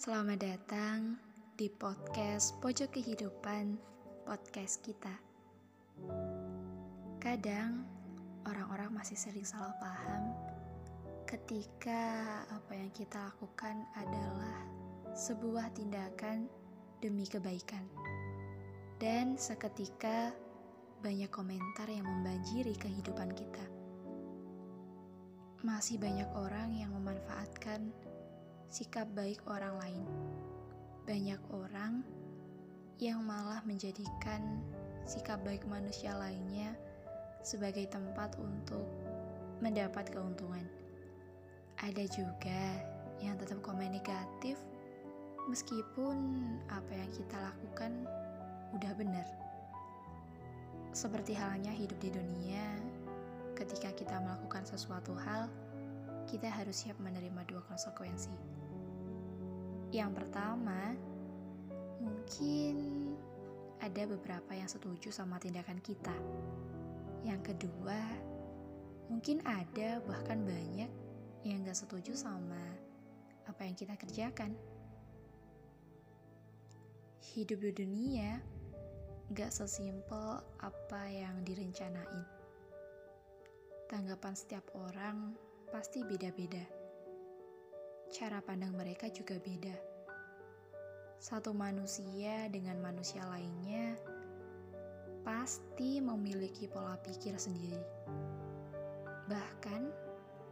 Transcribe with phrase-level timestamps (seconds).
[0.00, 1.20] Selamat datang
[1.60, 3.76] di podcast Pojok Kehidupan,
[4.24, 5.12] podcast kita.
[7.20, 7.84] Kadang
[8.48, 10.32] orang-orang masih sering salah paham
[11.28, 12.16] ketika
[12.48, 14.64] apa yang kita lakukan adalah
[15.12, 16.48] sebuah tindakan
[17.04, 17.84] demi kebaikan.
[18.96, 20.32] Dan seketika
[21.04, 23.68] banyak komentar yang membanjiri kehidupan kita.
[25.60, 27.92] Masih banyak orang yang memanfaatkan
[28.70, 30.06] sikap baik orang lain.
[31.02, 32.06] Banyak orang
[33.02, 34.62] yang malah menjadikan
[35.02, 36.78] sikap baik manusia lainnya
[37.42, 38.86] sebagai tempat untuk
[39.58, 40.62] mendapat keuntungan.
[41.82, 42.62] Ada juga
[43.18, 44.54] yang tetap komen negatif
[45.50, 46.16] meskipun
[46.70, 48.06] apa yang kita lakukan
[48.78, 49.26] udah benar.
[50.94, 52.66] Seperti halnya hidup di dunia,
[53.58, 55.50] ketika kita melakukan sesuatu hal,
[56.30, 58.59] kita harus siap menerima dua konsekuensi.
[59.90, 60.94] Yang pertama,
[61.98, 62.74] mungkin
[63.82, 66.14] ada beberapa yang setuju sama tindakan kita.
[67.26, 67.98] Yang kedua,
[69.10, 70.90] mungkin ada bahkan banyak
[71.42, 72.62] yang gak setuju sama
[73.50, 74.54] apa yang kita kerjakan.
[77.34, 78.38] Hidup di dunia
[79.34, 82.26] gak sesimpel apa yang direncanain.
[83.90, 85.34] Tanggapan setiap orang
[85.74, 86.79] pasti beda-beda.
[88.10, 89.70] Cara pandang mereka juga beda.
[91.22, 93.94] Satu manusia dengan manusia lainnya
[95.22, 97.78] pasti memiliki pola pikir sendiri.
[99.30, 99.94] Bahkan,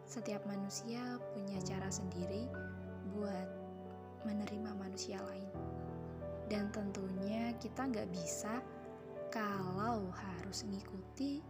[0.07, 2.47] setiap manusia punya cara sendiri
[3.11, 3.51] buat
[4.23, 5.51] menerima manusia lain.
[6.47, 8.63] Dan tentunya kita nggak bisa
[9.35, 11.43] kalau harus mengikuti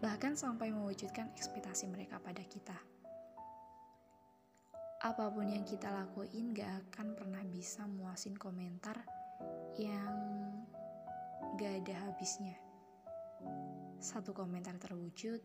[0.00, 2.93] bahkan sampai mewujudkan ekspektasi mereka pada kita
[5.04, 9.04] apa pun yang kita lakuin gak akan pernah bisa muasin komentar
[9.76, 10.16] yang
[11.60, 12.56] gak ada habisnya.
[14.00, 15.44] Satu komentar terwujud,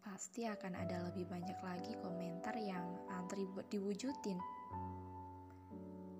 [0.00, 4.40] pasti akan ada lebih banyak lagi komentar yang antri buat diwujudin.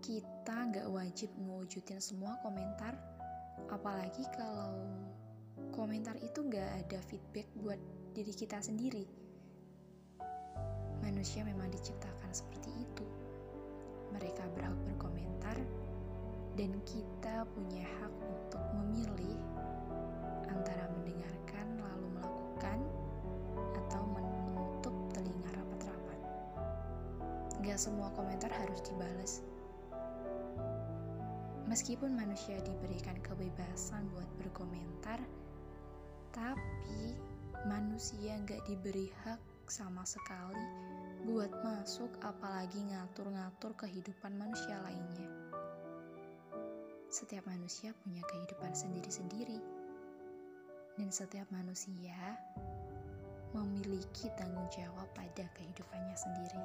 [0.05, 3.01] Kita gak wajib ngewujudin semua komentar,
[3.73, 4.77] apalagi kalau
[5.73, 7.81] komentar itu gak ada feedback buat
[8.13, 9.30] diri kita sendiri
[11.01, 13.07] Manusia memang diciptakan seperti itu.
[14.13, 15.57] Mereka berhak berkomentar,
[16.59, 19.39] dan kita punya hak untuk memilih
[20.51, 22.79] antara mendengarkan lalu melakukan
[23.81, 26.21] atau menutup telinga rapat-rapat.
[27.65, 29.33] Gak semua komentar harus dibalas.
[31.71, 35.23] Meskipun manusia diberikan kebebasan buat berkomentar,
[36.35, 37.15] tapi
[37.63, 39.39] manusia gak diberi hak
[39.71, 40.90] sama sekali
[41.31, 45.31] buat masuk apalagi ngatur-ngatur kehidupan manusia lainnya.
[47.07, 49.63] Setiap manusia punya kehidupan sendiri-sendiri.
[50.99, 52.35] Dan setiap manusia
[53.55, 56.63] memiliki tanggung jawab pada kehidupannya sendiri.